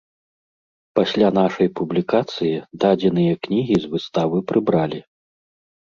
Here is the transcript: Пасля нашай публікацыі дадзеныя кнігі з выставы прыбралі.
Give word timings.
Пасля 0.99 1.27
нашай 1.39 1.67
публікацыі 1.81 2.51
дадзеныя 2.87 3.33
кнігі 3.47 3.75
з 3.87 3.97
выставы 3.97 4.37
прыбралі. 4.53 4.99